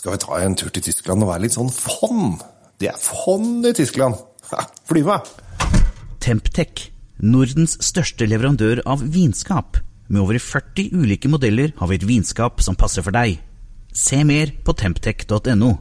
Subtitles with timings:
[0.00, 2.40] skal vi ta en tur til Tyskland og være litt sånn fond.
[2.80, 4.16] Det er fond i Tyskland.
[4.88, 5.28] Fly med!
[6.24, 6.86] Temptec,
[7.20, 9.76] Nordens største leverandør av vinskap.
[10.08, 13.38] Med over 40 ulike modeller har vi et vinskap som passer for deg.
[13.92, 15.74] Se mer på temptec.no.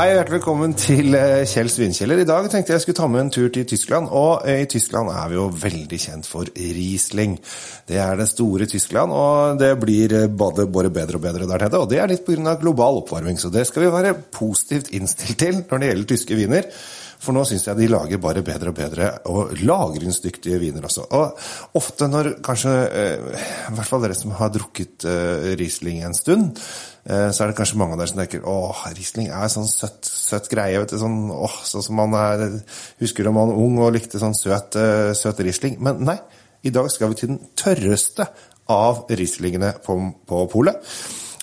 [0.00, 2.22] Hei og hjertelig velkommen til eh, Kjell Svinkjeller.
[2.22, 4.06] I dag tenkte jeg skulle ta med en tur til Tyskland.
[4.16, 7.34] Og eh, i Tyskland er vi jo veldig kjent for Riesling.
[7.84, 11.82] Det er det store Tyskland, og det blir eh, både, bedre og bedre der nede.
[11.82, 12.54] Og det er litt pga.
[12.62, 16.72] global oppvarming, så det skal vi være positivt innstilt til når det gjelder tyske viner.
[17.20, 21.04] For nå syns jeg de lager bare bedre og bedre, og lagringsdyktige viner også.
[21.16, 22.72] Og ofte når kanskje,
[23.70, 25.04] i hvert fall dere som har drukket
[25.60, 26.58] Riesling en stund,
[27.04, 30.48] så er det kanskje mange av dere som tenker åh, Riesling er sånn søtt, søtt
[30.52, 30.80] greie.
[30.80, 32.46] vet du, sånn, åh, sånn som man er,
[33.02, 34.80] Husker da man var ung og likte sånn søt,
[35.16, 35.76] søt Riesling.
[35.84, 36.18] Men nei,
[36.64, 38.26] i dag skal vi til den tørreste
[38.70, 39.96] av Rieslingene på,
[40.28, 40.94] på polet.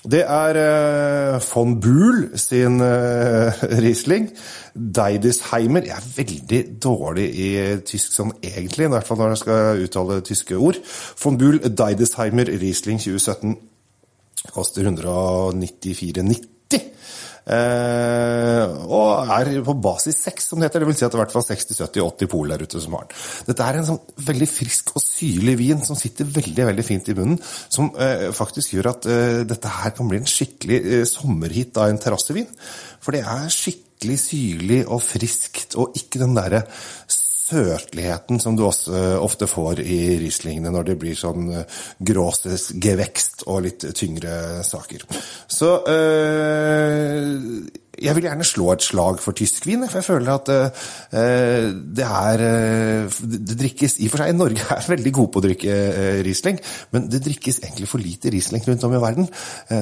[0.08, 3.52] Det er uh, von Buhl sin uh,
[3.84, 4.30] Riesling.
[4.74, 7.48] Deidesheimer Jeg er veldig dårlig i
[7.84, 10.78] tysk sånn egentlig, i hvert fall når jeg skal uttale tyske ord.
[11.22, 13.58] Von Buhl Deidesheimer Riesling 2017
[14.54, 16.57] koster 194,90.
[17.48, 20.84] Eh, og er på basis 6, som det heter.
[20.84, 23.06] Det vil si at det er i hvert fall 60-70-80 pol der ute som har
[23.08, 23.22] den.
[23.48, 27.16] Dette er en sånn veldig frisk og syrlig vin som sitter veldig veldig fint i
[27.16, 27.38] munnen.
[27.72, 32.02] Som uh, faktisk gjør at uh, dette her kan bli en skikkelig sommerhit av en
[32.02, 32.50] terrassevin.
[33.00, 36.66] For det er skikkelig syrlig og friskt, og ikke den derre
[37.48, 41.48] søtligheten som du også ofte får i Rieslingene når det blir sånn
[41.96, 45.04] gråses gevekst og litt tyngre saker.
[45.48, 47.68] Så øh,
[47.98, 52.04] jeg vil gjerne slå et slag for tysk vin, for jeg føler at øh, det
[52.06, 52.42] er
[53.18, 56.60] Det drikkes i og for seg Norge er veldig gode på å drikke øh, Riesling,
[56.94, 59.28] men det drikkes egentlig for lite Riesling rundt om i verden.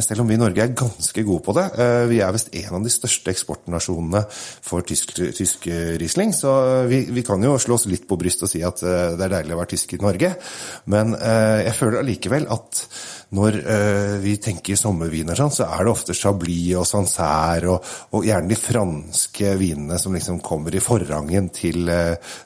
[0.01, 1.67] selv om vi i Norge er ganske gode på det.
[2.09, 5.67] vi er visst en av de største eksportnasjonene for tysk, tysk
[6.01, 9.27] Riesling, så vi, vi, kan jo slå oss litt på brystet og si at det
[9.27, 10.33] er deilig å være tysk i Norge,
[10.93, 12.87] men jeg føler allikevel at
[13.37, 13.56] når
[14.23, 18.59] vi tenker sommerviner, sånn, så er det ofte Chablis og Sancerre og, og gjerne de
[18.61, 21.91] franske vinene som liksom kommer i forrangen til,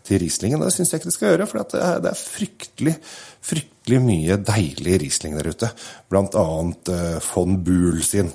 [0.07, 0.63] til Rieslingen.
[0.65, 2.97] Det syns jeg ikke det skal gjøre, for det er, det er fryktelig,
[3.41, 5.71] fryktelig mye deilig Riesling der ute.
[6.11, 6.91] Blant annet
[7.27, 8.31] von Buhl sin.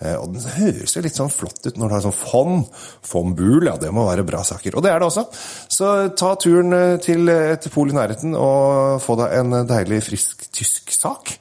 [0.00, 2.62] Og den høres jo litt sånn flott ut når du har sånn von,
[3.10, 4.78] von Buhl, ja det må være bra saker.
[4.78, 5.26] Og det er det også.
[5.68, 6.72] Så ta turen
[7.04, 11.34] til et pol i nærheten og få deg en deilig, frisk tysk sak.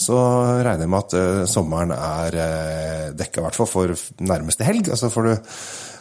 [0.00, 2.38] Så regner jeg med at sommeren er
[3.16, 4.88] dekka, i hvert fall for nærmeste helg.
[4.92, 5.52] Og så får du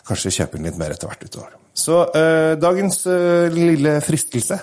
[0.06, 1.54] kanskje kjøpe den litt mer etter hvert utover.
[1.76, 4.62] Så eh, dagens eh, lille fristelse.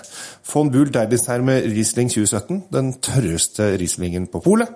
[0.49, 2.63] Von Buhl med Riesling 2017.
[2.73, 4.69] Den tørreste Rieslingen på polet.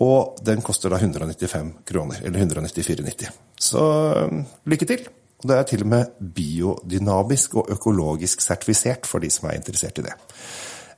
[0.00, 3.30] Og den koster da 195 kroner, eller 194,90.
[3.56, 3.84] Så
[4.68, 5.06] lykke til!
[5.36, 10.00] Og det er til og med biodynamisk og økologisk sertifisert for de som er interessert
[10.00, 10.14] i det.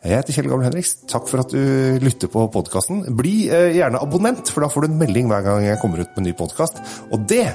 [0.05, 0.93] Jeg heter Kjell Gamle Henriks.
[1.11, 3.03] Takk for at du lytter på podkasten.
[3.19, 6.23] Bli gjerne abonnent, for da får du en melding hver gang jeg kommer ut med
[6.23, 6.79] en ny podkast.
[7.11, 7.49] Og det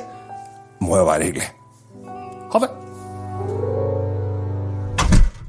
[0.83, 1.49] må jo være hyggelig.
[2.53, 2.71] Ha det!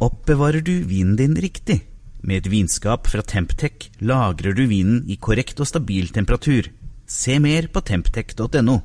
[0.04, 1.82] Oppbevarer du vinen din riktig?
[2.24, 6.70] Med et vinskap fra Temptec lagrer du vinen i korrekt og stabil temperatur.
[7.04, 8.78] Se mer på temptec.no.